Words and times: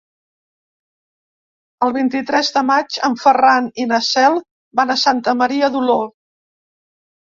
El 1.89 1.93
vint-i-tres 1.99 2.51
de 2.57 2.65
maig 2.71 2.99
en 3.11 3.19
Ferran 3.27 3.71
i 3.85 3.89
na 3.95 4.03
Cel 4.11 4.43
van 4.83 4.99
a 4.99 5.01
Santa 5.07 5.41
Maria 5.45 5.75
d'Oló. 5.79 6.05